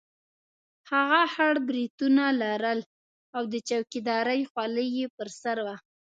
هغه 0.91 1.21
خړ 1.33 1.55
برېتونه 1.69 2.23
لرل 2.41 2.79
او 3.35 3.43
د 3.53 3.55
چوکیدارۍ 3.69 4.41
خولۍ 4.51 4.87
یې 4.97 5.05
پر 5.15 5.27
سر 5.41 5.57
وه. 5.65 5.75